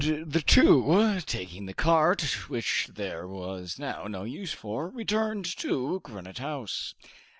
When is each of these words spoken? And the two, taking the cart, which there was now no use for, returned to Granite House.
And 0.03 0.31
the 0.33 0.41
two, 0.41 1.19
taking 1.27 1.67
the 1.67 1.75
cart, 1.75 2.23
which 2.49 2.89
there 2.91 3.27
was 3.27 3.77
now 3.77 4.07
no 4.07 4.23
use 4.23 4.51
for, 4.51 4.89
returned 4.89 5.45
to 5.59 5.99
Granite 5.99 6.39
House. 6.39 6.95